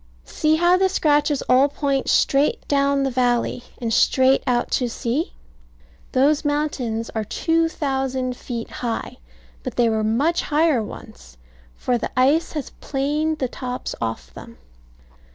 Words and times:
See 0.25 0.55
how 0.55 0.77
the 0.77 0.89
scratches 0.89 1.43
all 1.43 1.69
point 1.69 2.09
straight 2.09 2.67
down 2.67 3.03
the 3.03 3.11
valley, 3.11 3.65
and 3.77 3.93
straight 3.93 4.41
out 4.47 4.71
to 4.71 4.89
sea. 4.89 5.33
Those 6.13 6.43
mountains 6.43 7.11
are 7.11 7.23
2000 7.23 8.35
feet 8.35 8.71
high: 8.71 9.17
but 9.61 9.75
they 9.75 9.89
were 9.89 10.03
much 10.03 10.41
higher 10.41 10.81
once; 10.81 11.37
for 11.75 11.99
the 11.99 12.09
ice 12.19 12.53
has 12.53 12.71
planed 12.81 13.37
the 13.37 13.47
tops 13.47 13.93
off 14.01 14.33
them. 14.33 14.57